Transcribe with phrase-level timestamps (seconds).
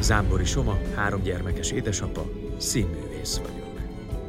[0.00, 3.80] Zámbori Soma, három gyermekes édesapa, színművész vagyok.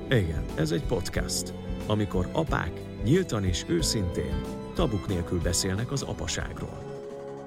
[0.09, 1.53] Igen, ez egy podcast,
[1.87, 2.71] amikor apák
[3.03, 4.41] nyíltan és őszintén,
[4.75, 6.83] tabuk nélkül beszélnek az apaságról.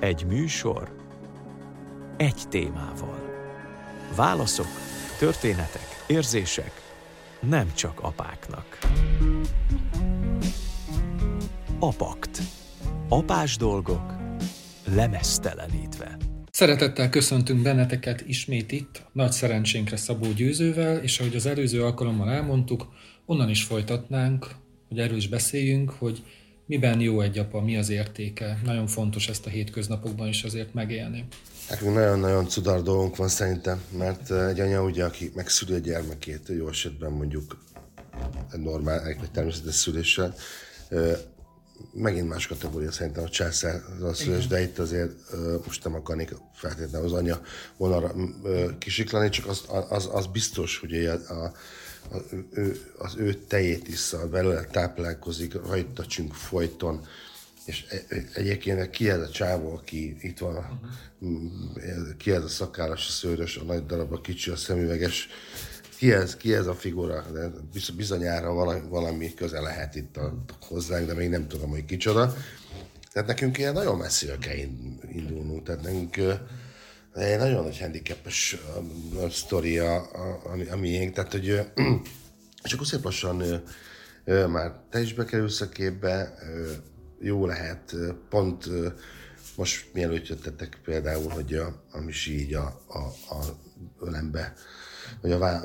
[0.00, 0.92] Egy műsor,
[2.16, 3.30] egy témával.
[4.16, 4.66] Válaszok,
[5.18, 6.72] történetek, érzések,
[7.40, 8.78] nem csak apáknak.
[11.78, 12.42] Apakt.
[13.08, 14.12] Apás dolgok
[14.94, 16.21] lemesztelenítve.
[16.54, 22.86] Szeretettel köszöntünk benneteket ismét itt, nagy szerencsénkre Szabó Győzővel, és ahogy az előző alkalommal elmondtuk,
[23.26, 24.46] onnan is folytatnánk,
[24.88, 26.22] hogy erről is beszéljünk, hogy
[26.66, 28.60] miben jó egy apa, mi az értéke.
[28.64, 31.24] Nagyon fontos ezt a hétköznapokban is azért megélni.
[31.70, 36.68] Nekünk nagyon-nagyon cudar dolgunk van szerintem, mert egy anya ugye, aki megszülő a gyermekét, jó
[36.68, 37.64] esetben mondjuk
[38.52, 40.34] egy normál, egy természetes szüléssel,
[41.92, 43.82] megint más kategória szerintem a császár
[44.12, 45.12] szülés, de itt azért
[45.66, 47.40] most nem akarnék feltétlenül az anya
[47.76, 48.14] vonalra
[48.78, 51.52] kisiklani, csak az, az, az biztos, hogy a, a,
[52.10, 52.16] a,
[52.50, 57.06] ő, az ő tejét iszza, belőle táplálkozik, rajtacsünk folyton,
[57.64, 62.16] és e, e, egyébként ki ez a csávó, aki itt van, uh-huh.
[62.16, 65.28] ki ez a szakállas, a szőrös, a nagy darab, a kicsi, a szemüveges,
[66.02, 67.50] ki ez, ki ez a figura, de
[67.96, 72.34] bizonyára valami, valami köze lehet itt a, hozzánk, de még nem tudom, hogy kicsoda.
[73.12, 74.56] Tehát nekünk ilyen nagyon messziről kell
[75.12, 76.16] indulnunk, tehát nekünk
[77.14, 78.56] egy nagyon nagy handicapes
[79.30, 81.46] sztori a, a, a, a miénk, tehát hogy
[82.64, 83.62] és akkor szép lassan
[84.48, 86.34] már te is bekerülsz a képbe,
[87.20, 87.96] jó lehet,
[88.28, 88.68] pont
[89.56, 92.98] most mielőtt jöttetek például, hogy a, a Misi így a, a,
[93.34, 93.58] a
[94.00, 94.54] ölembe
[95.20, 95.62] vagy a vá,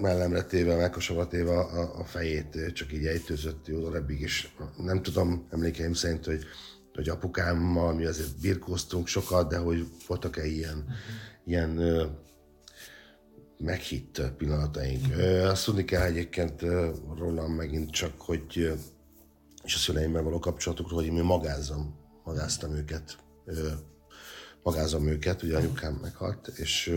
[0.00, 5.46] mellemre téve, melkosomra téve a, a fejét, csak így ejtőzött jó darabig, és nem tudom,
[5.50, 6.44] emlékeim szerint, hogy,
[6.94, 10.96] hogy apukámmal mi azért birkóztunk sokat, de hogy voltak-e ilyen, uh-huh.
[11.44, 12.06] ilyen ö,
[13.58, 15.06] meghitt pillanataink.
[15.06, 15.50] Uh-huh.
[15.50, 16.60] Azt tudni kell egyébként
[17.18, 18.72] rólam megint csak, hogy
[19.64, 21.94] és a szüleimmel való kapcsolatukról, hogy mi magázom,
[22.24, 23.16] magáztam őket,
[24.62, 26.94] magázom őket, ugye anyukám meghalt, és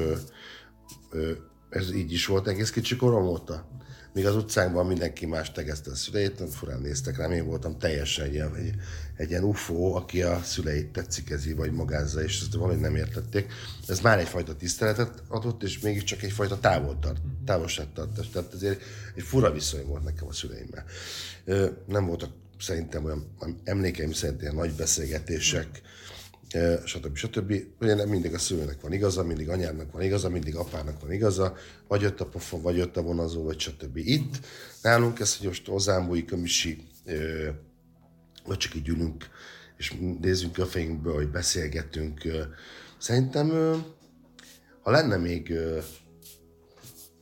[1.75, 3.67] ez így is volt egész kicsi korom óta.
[4.13, 8.33] Míg az utcánkban mindenki más tegezte a szüleit, furán néztek rám, én voltam teljesen egy
[8.33, 8.73] ilyen, egy,
[9.17, 13.53] egy ilyen ufó, aki a szüleit tetszikezi, vagy magázza, és ezt valahogy nem értették.
[13.87, 16.99] Ez már egyfajta tiszteletet adott, és mégiscsak egyfajta távol
[17.45, 18.29] távolságtartás.
[18.29, 18.81] Tehát ezért
[19.15, 20.85] egy fura viszony volt nekem a szüleimmel.
[21.87, 25.81] Nem voltak szerintem olyan emlékeim szerint ilyen nagy beszélgetések,
[26.85, 27.15] stb.
[27.15, 27.53] stb.
[27.79, 31.55] Ugye nem mindig a szülőnek van igaza, mindig anyának van igaza, mindig apának van igaza,
[31.87, 33.97] vagy jött a pofon, vagy jött a vonazó, vagy stb.
[33.97, 34.39] Itt
[34.81, 36.87] nálunk ez, hogy most hozzám kömisi,
[38.45, 39.29] vagy csak így ülünk,
[39.77, 42.21] és nézzünk a fejünkből, hogy beszélgetünk.
[42.97, 43.49] Szerintem,
[44.81, 45.53] ha lenne még,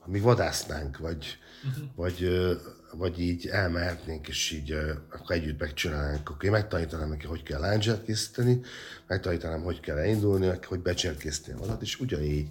[0.04, 1.86] ha még vadásznánk, vagy, uh-huh.
[1.96, 2.30] vagy
[2.98, 4.72] vagy így elmehetnénk, és így
[5.12, 8.62] akkor együtt megcsinálnánk, akkor én megtanítanám neki, hogy kell láncsát készíteni,
[9.08, 12.48] megtanítanám, hogy kell elindulni, hogy becserkészni a vadat, és ugyanígy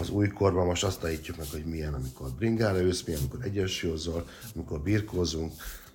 [0.00, 4.28] az új korban most azt tanítjuk meg, hogy milyen, amikor bringára ősz, milyen, amikor egyensúlyozol,
[4.54, 5.52] amikor birkózunk,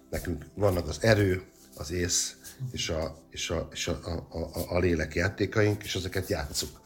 [0.09, 1.43] nekünk vannak az erő,
[1.75, 2.35] az ész,
[2.71, 6.81] és a, és a, és a, a, a, a lélek játékaink, és ezeket játszuk.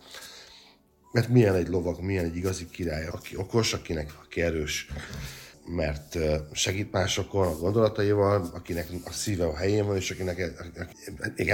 [1.12, 4.88] Mert milyen egy lovag, milyen egy igazi király, aki okos, akinek aki erős,
[5.68, 6.18] mert
[6.51, 10.53] segít másokon a gondolataival, akinek a szíve a helyén van, és akinek,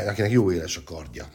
[0.07, 1.25] akinek jó éles a kardja.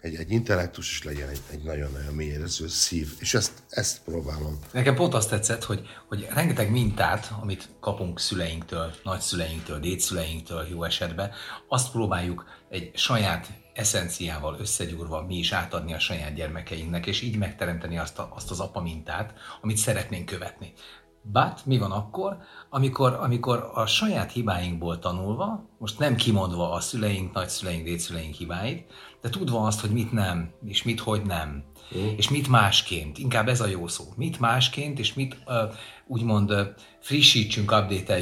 [0.00, 4.58] Egy, egy intellektus is legyen egy, egy nagyon-nagyon mélyérező szív, és ezt, ezt próbálom.
[4.72, 11.30] Nekem pont azt tetszett, hogy, hogy rengeteg mintát, amit kapunk szüleinktől, nagyszüleinktől, dédszüleinktől jó esetben,
[11.68, 17.98] azt próbáljuk egy saját eszenciával összegyúrva mi is átadni a saját gyermekeinknek, és így megteremteni
[17.98, 20.72] azt, a, azt az apa mintát, amit szeretnénk követni.
[21.22, 22.36] But mi van akkor,
[22.68, 29.28] amikor, amikor a saját hibáinkból tanulva, most nem kimondva a szüleink, nagyszüleink, dédszüleink hibáit, de
[29.28, 31.64] tudva azt, hogy mit nem, és mit hogy nem,
[31.98, 32.06] mm.
[32.16, 35.54] és mit másként, inkább ez a jó szó, mit másként, és mit uh,
[36.06, 36.66] úgymond uh,
[37.00, 38.20] frissítsünk, update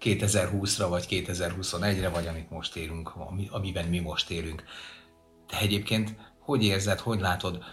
[0.00, 3.12] 2020-ra, vagy 2021-re, vagy amit most élünk,
[3.50, 4.64] amiben mi most élünk.
[5.46, 6.14] De egyébként
[6.46, 7.64] hogy érzed, hogy látod,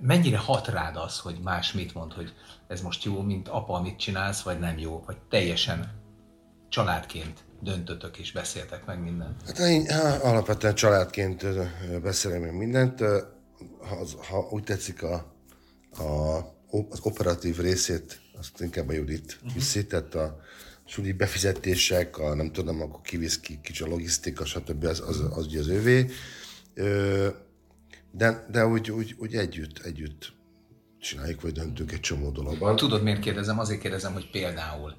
[0.00, 2.32] mennyire hat rád az, hogy más mit mond, hogy
[2.68, 5.90] ez most jó, mint apa, amit csinálsz, vagy nem jó, vagy teljesen
[6.68, 9.42] családként döntötök és beszéltek meg mindent?
[9.46, 9.90] Hát én
[10.22, 11.44] alapvetően családként
[12.02, 13.00] beszélek meg mindent.
[13.80, 15.14] Ha, ha úgy tetszik a,
[15.98, 16.36] a,
[16.90, 19.52] az operatív részét, azt inkább a Judit uh-huh.
[19.52, 20.40] viszi, tehát a
[20.84, 24.84] suli befizetések, a nem tudom, akkor kivisz ki kicsi a logisztika, stb.
[24.84, 26.10] az, az, az, az, az övé.
[28.10, 30.36] De, de úgy, úgy, úgy együtt, együtt
[31.00, 32.76] csináljuk, vagy döntünk egy csomó dologban.
[32.76, 33.58] Tudod, miért kérdezem?
[33.58, 34.94] Azért kérdezem, hogy például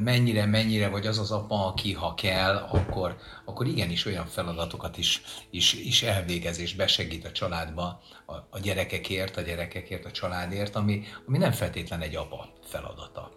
[0.00, 5.22] mennyire, mennyire vagy az az apa, aki ha kell, akkor, akkor igenis olyan feladatokat is,
[5.50, 11.02] is, is elvégez és besegít a családba a, a gyerekekért, a gyerekekért, a családért, ami,
[11.26, 13.30] ami nem feltétlen egy apa feladata.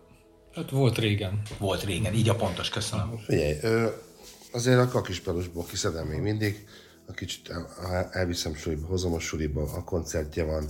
[0.55, 1.41] Hát volt régen.
[1.57, 3.17] Volt régen, így a pontos, köszönöm.
[3.17, 3.55] Figyelj,
[4.51, 6.67] azért a kakispelosból kiszedem még mindig,
[7.11, 7.53] a kicsit
[8.11, 10.69] elviszem suliba, hozom a suliba, a koncertje van,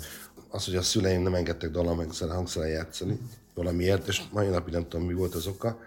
[0.50, 3.20] az, hogy a szüleim nem engedtek dallam hangszeren játszani
[3.54, 5.80] valamiért, és mai napig nem tudom, mi volt az oka,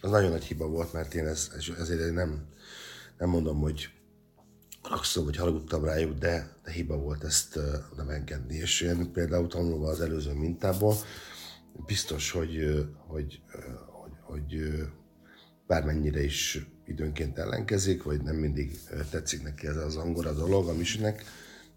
[0.00, 2.46] az nagyon nagy hiba volt, mert én ez, ezért nem,
[3.18, 3.90] nem mondom, hogy
[4.82, 7.58] haragszom, vagy haragudtam rájuk, de, de hiba volt ezt
[7.96, 8.56] nem engedni.
[8.56, 10.94] És én például tanulva az előző mintából,
[11.86, 13.40] biztos, hogy, hogy,
[13.86, 14.72] hogy, hogy
[15.66, 18.78] bármennyire is időnként ellenkezik, vagy nem mindig
[19.10, 21.24] tetszik neki ez az angora dolog a misinek,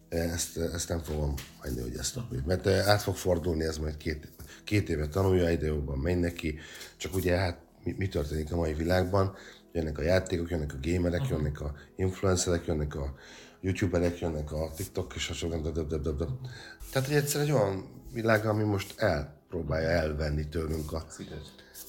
[0.09, 2.45] ezt, ezt nem fogom hagyni, hogy ezt akarjuk.
[2.45, 4.31] Mert át fog fordulni, ez majd két,
[4.63, 6.59] két éve tanulja, ideóban megy neki,
[6.97, 9.35] csak ugye hát mi, mi történik a mai világban,
[9.71, 11.37] jönnek a játékok, jönnek a gamerek, uh-huh.
[11.37, 13.15] jönnek a influencerek, jönnek a
[13.61, 15.71] youtuberek, jönnek a TikTok és hasonló.
[16.91, 21.05] Tehát, hogy egyszer egy olyan világ, ami most elpróbálja elvenni tőlünk a,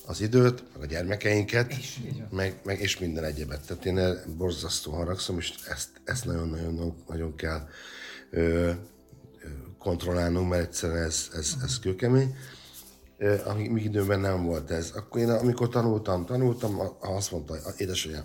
[0.06, 1.98] az időt, meg a gyermekeinket, és,
[2.30, 3.66] meg, meg, és minden egyebet.
[3.66, 7.68] Tehát én borzasztó haragszom, és ezt, ezt nagyon-nagyon nagyon kell
[8.30, 8.70] ö,
[9.78, 12.36] kontrollálnunk, mert egyszerűen ez, ez, ez kőkemény.
[13.44, 14.90] Amíg még időben nem volt ez.
[14.94, 18.24] Akkor én, amikor tanultam, tanultam, azt mondta, édesanyám,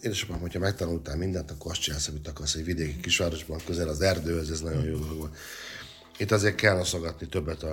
[0.00, 2.54] édesapám, hogyha megtanultál mindent, akkor azt csinálsz, amit akarsz.
[2.54, 5.36] Egy vidéki kisvárosban közel az erdőhöz, ez nagyon jó dolog volt.
[6.18, 7.70] Itt azért kell noszogatni többet a,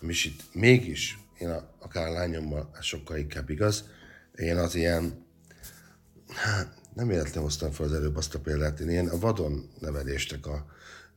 [0.00, 0.42] a misit.
[0.52, 3.84] Mégis, én a, akár a lányommal, ez sokkal inkább igaz,
[4.34, 5.26] én az ilyen,
[6.28, 10.46] hát nem véletlenül hoztam fel az előbb azt a példát, én ilyen a vadon neveléstek
[10.46, 10.66] a,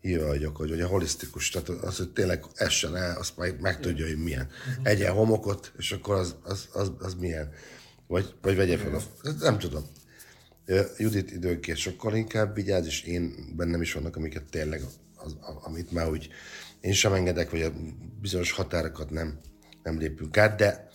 [0.01, 4.05] híve vagyok, hogy, hogy a holisztikus, tehát az, hogy tényleg essen el, azt majd megtudja,
[4.05, 4.49] hogy milyen.
[4.83, 7.51] Egyen homokot, és akkor az, az, az, az milyen.
[8.07, 9.01] Vagy, vagy vegye fel a...
[9.39, 9.83] Nem tudom.
[10.97, 14.81] Judit időnként sokkal inkább vigyáz, és én bennem is vannak, amiket tényleg,
[15.15, 16.29] az, amit már úgy
[16.79, 17.73] én sem engedek, vagy a
[18.21, 19.39] bizonyos határokat nem,
[19.87, 20.89] nem lépünk át, de,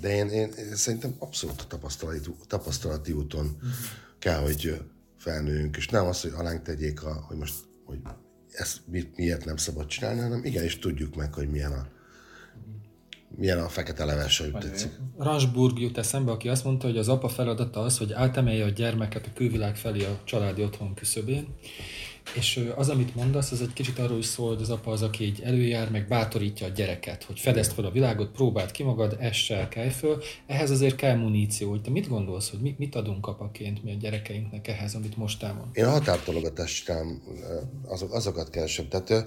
[0.00, 3.70] de én, én, szerintem abszolút tapasztalati, tapasztalati úton uh-huh.
[4.18, 4.80] kell, hogy
[5.16, 7.54] felnőjünk, és nem az, hogy alánk tegyék, a, hogy most
[7.84, 7.98] hogy
[8.52, 8.80] ezt
[9.16, 11.86] miért nem szabad csinálni, hanem igenis tudjuk meg, hogy milyen a,
[13.36, 14.90] milyen a fekete leves, hogy tetszik.
[15.18, 19.26] Ransburg jut eszembe, aki azt mondta, hogy az apa feladata az, hogy átemelje a gyermeket
[19.26, 21.54] a külvilág felé a családi otthon küszöbén,
[22.34, 25.24] és az, amit mondasz, az egy kicsit arról is szól, hogy az apa az, aki
[25.24, 29.68] így előjár, meg bátorítja a gyereket, hogy fedezd fel a világot, próbáld ki magad, essel,
[29.68, 30.22] kelj föl.
[30.46, 31.70] Ehhez azért kell muníció.
[31.70, 35.42] Hogy te mit gondolsz, hogy mit, mit adunk apaként mi a gyerekeinknek ehhez, amit most
[35.42, 35.68] elmond?
[35.72, 37.22] Én a határtologatást csinálom,
[37.86, 38.88] azok, azokat keresem.
[38.88, 39.26] Tehát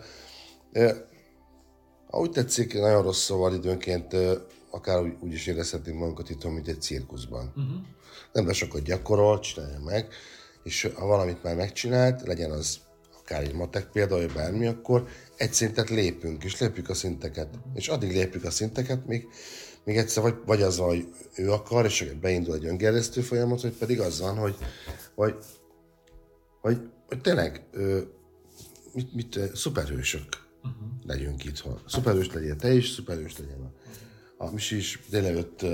[2.10, 4.16] ahogy tetszik, nagyon rossz szóval időnként
[4.70, 7.54] akár úgy, úgy is érezhetünk magunkat itt, mint egy cirkuszban.
[7.56, 7.82] Uh-huh.
[8.32, 10.08] Nem sokat gyakorol, csinálja meg,
[10.64, 12.80] és ha valamit már megcsinált, legyen az
[13.32, 15.08] akár egy matek példa, vagy bármi, akkor
[15.38, 17.60] egy szintet lépünk, és lépjük a szinteket.
[17.74, 19.28] És addig lépjük a szinteket, míg,
[19.84, 24.00] még egyszer vagy, vagy az, hogy ő akar, és beindul egy öngerjesztő folyamat, vagy pedig
[24.00, 24.56] az van, hogy,
[25.16, 25.36] vagy,
[26.62, 28.02] vagy, vagy tényleg ö,
[28.94, 30.28] mit, mit, szuperhősök
[30.64, 30.88] uh-huh.
[31.06, 31.82] legyünk itthon.
[31.88, 33.60] Szuperhős legyen te is, szuperhős legyen
[34.38, 35.00] a, a Misi is.
[35.10, 35.66] Délelőtt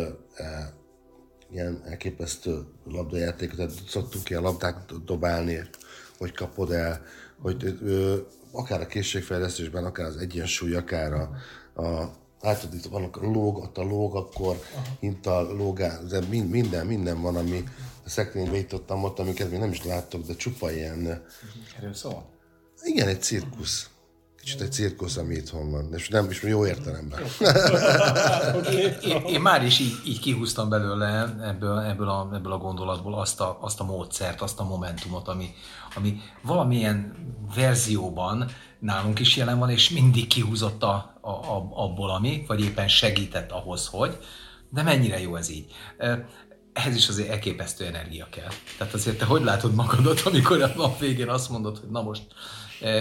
[1.52, 5.70] ilyen elképesztő labdajátékot, tehát szoktunk ilyen labdákat dobálni,
[6.18, 7.06] hogy kapod el,
[7.42, 8.18] hogy ö,
[8.52, 11.30] akár a készségfejlesztésben, akár az egyensúly, akár a,
[11.84, 14.60] a látod, itt vannak a lóg, ott a lóg, akkor
[15.00, 17.64] mint a lógá, de minden, minden van, ami
[18.06, 21.26] a szekrénybe itt ott, amiket még nem is láttok, de csupa ilyen...
[21.78, 22.26] Erről szól?
[22.84, 23.90] Igen, egy cirkusz.
[24.48, 27.20] Kicsit egy cirkusz, ami itthon van, és nem is jó értelemben.
[29.02, 33.42] én, én, már is így, így kihúztam belőle ebből, ebből, a, ebből a gondolatból azt
[33.42, 35.54] a, azt a módszert, azt a momentumot, ami,
[35.96, 37.14] ami valamilyen
[37.56, 38.50] verzióban
[38.80, 43.52] nálunk is jelen van, és mindig kihúzott a, a, a, abból, ami, vagy éppen segített
[43.52, 44.18] ahhoz, hogy,
[44.70, 45.66] de mennyire jó ez így
[46.78, 48.52] ehhez is azért elképesztő energia kell.
[48.78, 52.22] Tehát azért te hogy látod magadat, amikor a nap végén azt mondod, hogy na most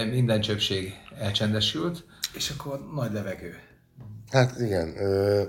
[0.09, 3.55] minden csöpség elcsendesült, és akkor nagy levegő.
[4.31, 4.97] Hát igen.
[4.97, 5.43] Ö,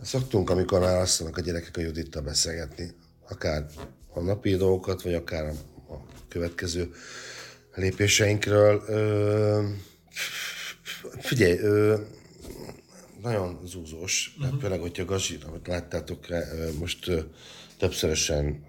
[0.00, 2.94] szoktunk, amikor már azt a gyerekek a Judittal beszélgetni,
[3.28, 3.66] akár
[4.14, 5.52] a napi dolgokat, vagy akár a,
[5.92, 6.90] a következő
[7.74, 8.82] lépéseinkről.
[8.86, 9.68] Ö,
[11.18, 12.00] figyelj, ö,
[13.22, 14.60] nagyon zúzós, uh-huh.
[14.60, 16.26] főleg, hogyha Gazsit, amit láttátok,
[16.78, 17.10] most
[17.78, 18.64] többszörösen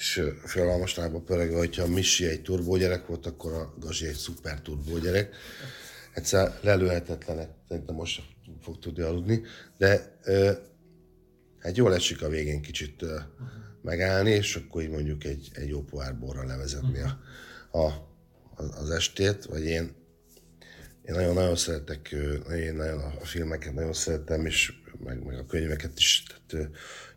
[0.00, 4.60] és főleg mostanában pörögve, hogyha a Misi egy turbógyerek volt, akkor a Gazi egy szuper
[4.60, 5.34] turbógyerek.
[6.14, 8.22] egyszer lelőhetetlenek, szerintem most
[8.62, 9.42] fog tudni aludni,
[9.78, 10.18] de
[11.58, 13.04] hát jól esik a végén kicsit
[13.82, 17.18] megállni, és akkor így mondjuk egy, egy jó pohár borra levezetni a,
[17.78, 18.08] a,
[18.80, 19.98] az estét, vagy én
[21.10, 22.14] én nagyon-nagyon szeretek,
[22.54, 24.72] én nagyon a filmeket nagyon szeretem, és
[25.04, 26.22] meg, meg a könyveket is.
[26.48, 26.70] Tehát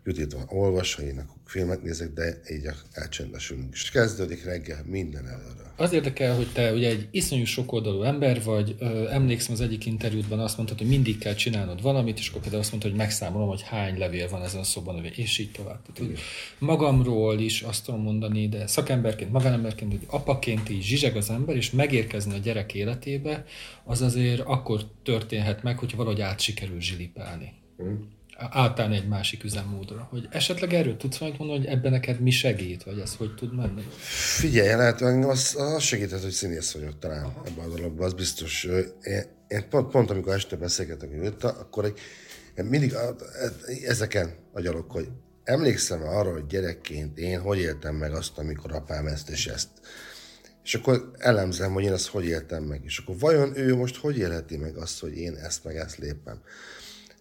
[0.05, 3.73] Judit olvas, ha én akkor filmet nézek, de így elcsendesülünk.
[3.73, 5.73] És kezdődik reggel minden előre.
[5.75, 10.39] Az érdekel, hogy te ugye egy iszonyú sokoldalú ember vagy, ö, emlékszem az egyik interjútban
[10.39, 13.61] azt mondtad, hogy mindig kell csinálnod valamit, és akkor például azt mondtad, hogy megszámolom, hogy
[13.61, 15.81] hány levél van ezen a szobban, és így tovább.
[15.81, 16.19] Tehát, hogy
[16.59, 21.71] magamról is azt tudom mondani, de szakemberként, magánemberként, hogy apaként így zsizseg az ember, és
[21.71, 23.45] megérkezni a gyerek életébe,
[23.83, 27.53] az azért akkor történhet meg, hogyha valahogy át sikerül zsilipálni.
[27.83, 27.93] Mm
[28.51, 30.07] átállni egy másik üzemmódra.
[30.09, 33.55] Hogy esetleg erről tudsz majd mondani, hogy ebben neked mi segít, vagy ez hogy tud
[33.55, 33.81] menni?
[34.37, 37.43] Figyelj, lehet, az, az segített, hogy színész vagyok talán Aha.
[37.45, 38.63] ebben a dologban, az biztos.
[39.03, 41.99] Én, én pont, pont, amikor este beszélgetek őt, akkor egy,
[42.69, 43.15] mindig a,
[43.85, 45.07] ezeken agyalok, hogy
[45.43, 49.69] emlékszem arra, hogy gyerekként én hogy éltem meg azt, amikor apám ezt és ezt.
[50.63, 52.81] És akkor elemzem, hogy én azt hogy éltem meg.
[52.83, 56.41] És akkor vajon ő most hogy élheti meg azt, hogy én ezt meg ezt lépem.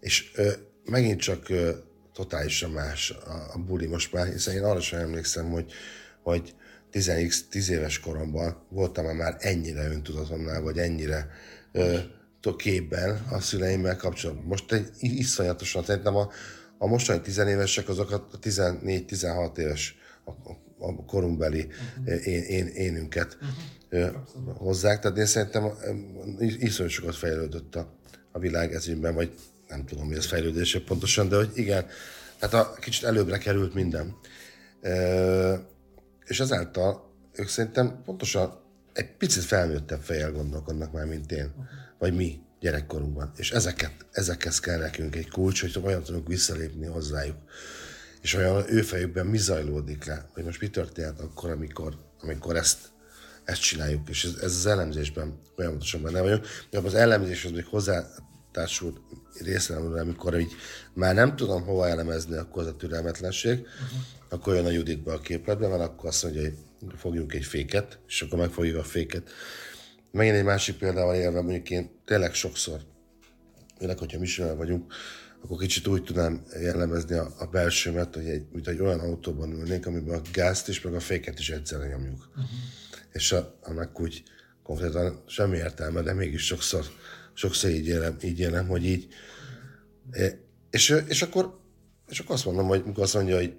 [0.00, 0.32] És
[0.84, 1.68] megint csak uh,
[2.12, 5.72] totálisan más a, a buli most már, hiszen én arra sem emlékszem, hogy,
[6.22, 6.54] hogy
[6.92, 11.30] 10x, 10 éves koromban voltam már ennyire öntudatomnál, vagy ennyire
[11.72, 11.98] uh,
[12.56, 14.44] képben a szüleimmel kapcsolatban.
[14.46, 16.30] Most egy iszonyatosan, szerintem a,
[16.78, 20.30] a mostani tizenévesek azokat a 14-16 éves a,
[20.78, 22.26] a korunkbeli uh-huh.
[22.26, 23.38] én, én, énünket
[23.90, 24.56] uh-huh.
[24.56, 25.00] hozzák.
[25.00, 25.64] Tehát én szerintem
[26.38, 27.94] iszonyatosan sokat fejlődött a,
[28.32, 29.34] a világ ezügyben, vagy
[29.72, 31.86] nem tudom, mi ez fejlődése pontosan, de hogy igen,
[32.40, 34.16] hát a kicsit előbbre került minden.
[34.80, 34.92] E,
[36.24, 38.60] és ezáltal ők szerintem pontosan
[38.92, 41.52] egy picit felnőttebb fejjel gondolkodnak már, mint én,
[41.98, 43.32] vagy mi gyerekkorunkban.
[43.36, 47.36] És ezeket, ezekhez kell nekünk egy kulcs, hogy olyan tudunk visszalépni hozzájuk.
[48.22, 52.78] És olyan ő fejükben mi zajlódik le, hogy most mi történt akkor, amikor, amikor ezt,
[53.44, 54.08] ezt csináljuk.
[54.08, 56.46] És ez, ez az elemzésben folyamatosan benne vagyok.
[56.70, 58.06] De az elemzéshez még hozzá
[58.52, 59.00] társult
[59.40, 60.52] részemről, amikor így
[60.94, 64.00] már nem tudom hova elemezni, akkor az a türelmetlenség, uh-huh.
[64.28, 66.54] akkor jön a Juditba a képletbe, mert akkor azt mondja, hogy
[66.96, 69.30] fogjunk egy féket, és akkor megfogjuk a féket.
[70.10, 72.80] Megint egy másik példával élve, mondjuk én tényleg sokszor,
[73.78, 74.92] főleg, hogyha Michelin vagyunk,
[75.44, 79.86] akkor kicsit úgy tudnám jellemezni a, a belsőmet, hogy egy, mint egy olyan autóban ülnénk,
[79.86, 82.28] amiben a gázt is, meg a féket is egyszerre nyomjuk.
[82.30, 82.44] Uh-huh.
[83.12, 84.22] És a, annak úgy
[84.62, 86.84] konkrétan semmi értelme, de mégis sokszor
[87.34, 89.08] sokszor így élem, így élem hogy így.
[90.70, 91.60] És, és, akkor,
[92.08, 93.54] és akkor azt mondom, hogy mikor azt mondja, hogy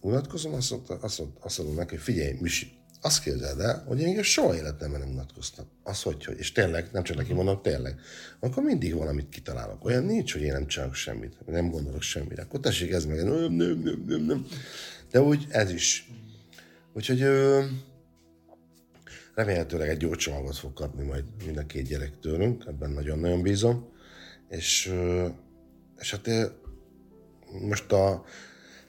[0.00, 4.00] unatkozom, azt, mondta, azt, mondta, azt mondom neki, hogy figyelj, Misi, azt képzeld el, hogy
[4.00, 5.66] én még soha életemben nem unatkoztam.
[5.82, 8.00] Az hogy, hogy, és tényleg, nem csak neki mondom, tényleg.
[8.40, 9.84] Akkor mindig valamit kitalálok.
[9.84, 12.42] Olyan nincs, hogy én nem csinálok semmit, nem gondolok semmire.
[12.42, 14.46] Akkor tessék ez meg, nem, nem, nem, nem, nem.
[15.10, 16.08] De úgy ez is.
[16.92, 17.26] Úgyhogy
[19.36, 23.92] Remélhetőleg egy jó csomagot fog kapni majd mind a két gyerek tőlünk, ebben nagyon-nagyon bízom.
[24.48, 24.92] És,
[25.98, 26.52] és hát
[27.60, 28.24] most a,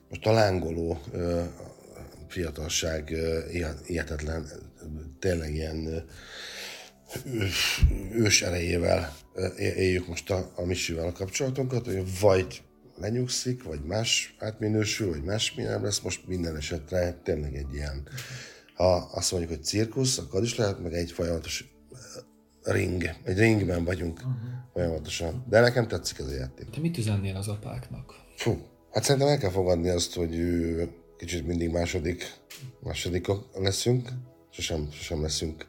[0.10, 1.00] most a lángoló
[2.28, 3.16] fiatalság
[3.86, 4.48] hihetetlen,
[5.20, 6.06] tényleg ilyen
[8.12, 9.16] ős erejével
[9.58, 12.64] éljük most a, a Misivel a kapcsolatunkat, hogy vagy
[12.96, 18.08] lenyugszik, vagy más átminősül, vagy más nem lesz, most minden esetre tényleg egy ilyen
[18.78, 21.76] ha azt mondjuk, hogy cirkusz, akkor is lehet, meg egy folyamatos
[22.62, 24.34] ring, egy ringben vagyunk uh-huh.
[24.74, 25.46] folyamatosan.
[25.50, 26.70] De nekem tetszik ez a játék.
[26.70, 28.14] Te mit üzennél az apáknak?
[28.36, 28.58] Fú,
[28.92, 30.36] hát szerintem el kell fogadni azt, hogy
[31.18, 32.34] kicsit mindig második,
[32.80, 34.10] másodikok leszünk,
[34.50, 35.66] sosem, sosem leszünk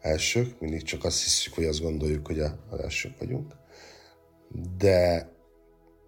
[0.00, 3.52] elsők, mindig csak azt hiszük, hogy azt gondoljuk, hogy az elsők vagyunk.
[4.78, 5.30] De,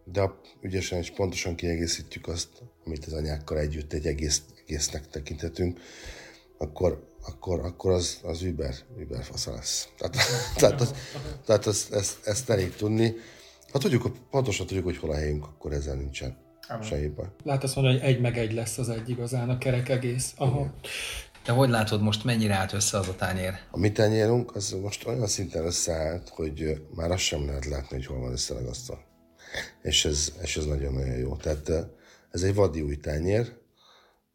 [0.04, 2.48] de ügyesen és pontosan kiegészítjük azt,
[2.84, 5.80] amit az anyákkal együtt egy egész egésznek tekintetünk,
[6.58, 9.88] akkor, akkor, akkor az, az über, über fasza lesz.
[9.98, 10.16] Tehát,
[10.60, 10.94] tehát, az,
[11.44, 13.14] tehát ezt, ezt, ezt elég tudni.
[13.72, 16.36] Ha tudjuk, pontosan tudjuk, hogy hol a helyünk, akkor ezzel nincsen
[16.82, 17.26] semmi baj.
[17.44, 20.32] Lehet azt mondani, hogy egy meg egy lesz az egy igazán, a kerek egész.
[20.36, 20.72] Aha.
[21.44, 23.54] De hogy látod most, mennyire állt össze az a tányér?
[23.70, 28.06] A mi tányérunk az most olyan szinten összeállt, hogy már azt sem lehet látni, hogy
[28.06, 29.00] hol van összeragasztva.
[29.82, 31.36] És ez, és ez nagyon-nagyon jó.
[31.36, 31.70] Tehát
[32.30, 33.56] ez egy vadi új tányér,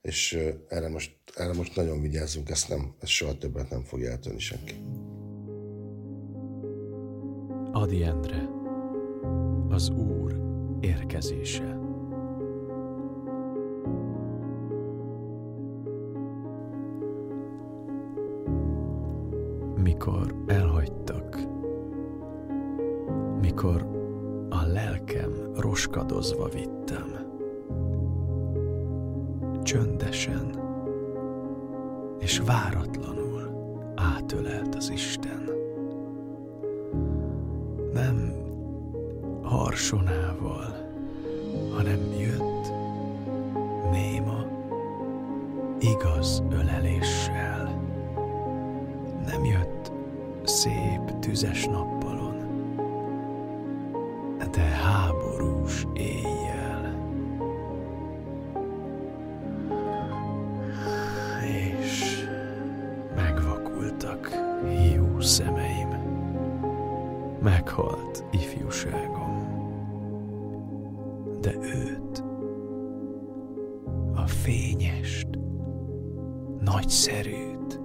[0.04, 4.40] és erre most, erre most nagyon vigyázzunk, ezt, nem, ezt soha többet nem fogja eltönni
[4.40, 4.76] senki.
[7.72, 8.50] Adi Endre,
[9.70, 10.40] az Úr
[10.80, 11.78] érkezése.
[19.76, 21.36] Mikor elhagytak,
[23.38, 23.88] amikor
[24.50, 27.33] a lelkem roskadozva vittem.
[32.46, 35.50] Váratlanul átölelt az Isten.
[37.94, 38.34] Nem
[39.42, 40.92] harsonával,
[41.76, 42.72] hanem jött
[43.92, 44.46] néma,
[45.80, 47.82] igaz öleléssel.
[49.26, 49.92] Nem jött
[50.44, 52.36] szép, tüzes nappalon,
[54.52, 56.33] de háborús éjjel.
[76.64, 77.80] Nagyszerűt,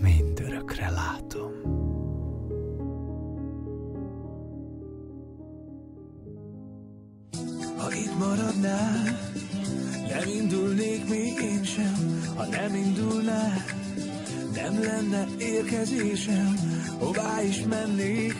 [0.00, 1.52] mindörökre látom.
[7.76, 9.18] Ha itt maradnál,
[10.08, 13.64] nem indulnék még én sem, ha nem indulnál,
[14.54, 16.54] nem lenne érkezésem,
[16.98, 18.34] hová is mennék,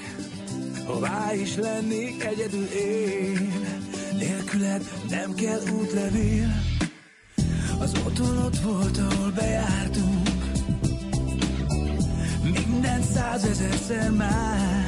[0.85, 3.78] hová is lennék egyedül én.
[4.19, 6.63] Nélküled nem kell útlevél,
[7.81, 10.29] az otthon ott volt, ahol bejártunk,
[12.43, 14.85] minden százezerszer már.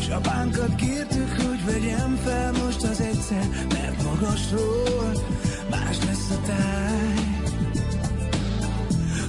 [0.00, 5.12] Sapánkat kértük, hogy vegyem fel most az egyszer, mert magasról
[5.70, 7.24] más lesz a táj.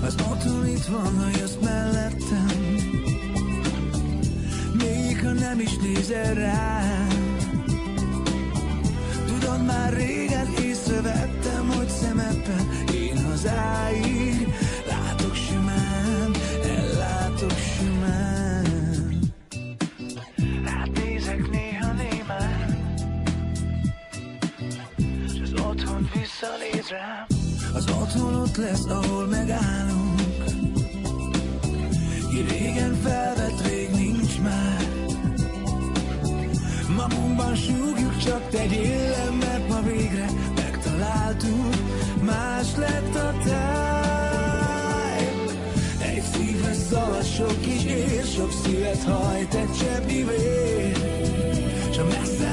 [0.06, 2.76] Az otthon itt van, ha jössz mellettem,
[4.74, 7.05] még ha nem is nézel rám.
[9.56, 14.48] Tudod, már régen észrevettem, hogy szemedben én hazáig
[14.88, 16.32] látok simán,
[16.64, 18.66] ellátok simán.
[20.64, 22.78] Rád nézek néha némán
[25.28, 27.26] S az otthon visszanéz rám
[27.74, 30.22] Az otthon ott lesz, ahol megállunk.
[32.30, 33.90] Ki régen felvett, rég
[37.08, 41.76] Magunkban súgjuk, csak tegyél le, mert ma végre megtaláltuk.
[42.22, 45.30] Más lett a táj.
[46.00, 50.98] Egy szívre szalad sok kis ér, sok szívet hajt egy cseppnyi vér.
[51.92, 52.45] S ha messze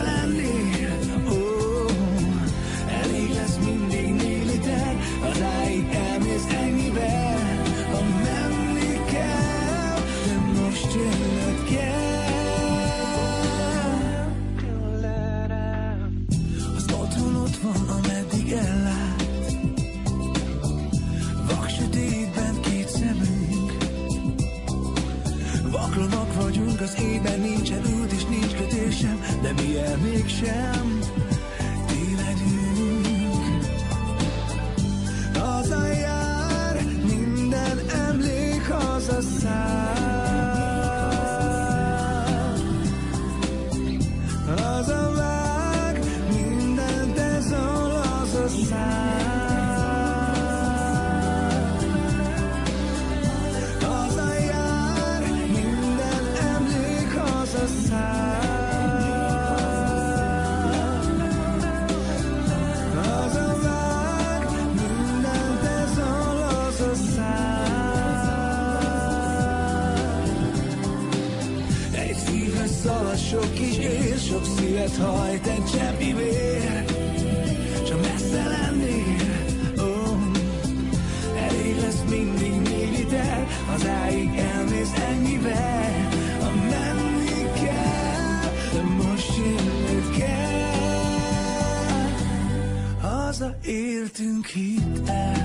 [94.12, 94.22] kell.
[94.22, 95.41] Hazaértünk, hidd el,